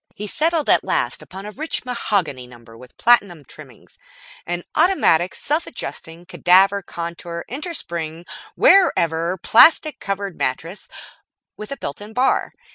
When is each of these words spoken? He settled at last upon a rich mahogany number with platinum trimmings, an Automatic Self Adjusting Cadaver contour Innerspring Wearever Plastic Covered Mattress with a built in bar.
He 0.15 0.25
settled 0.25 0.67
at 0.67 0.83
last 0.83 1.21
upon 1.21 1.45
a 1.45 1.51
rich 1.51 1.85
mahogany 1.85 2.47
number 2.47 2.75
with 2.75 2.97
platinum 2.97 3.45
trimmings, 3.45 3.99
an 4.47 4.63
Automatic 4.73 5.35
Self 5.35 5.67
Adjusting 5.67 6.25
Cadaver 6.25 6.81
contour 6.81 7.45
Innerspring 7.47 8.25
Wearever 8.55 9.37
Plastic 9.37 9.99
Covered 9.99 10.39
Mattress 10.39 10.89
with 11.55 11.71
a 11.71 11.77
built 11.77 12.01
in 12.01 12.13
bar. 12.13 12.55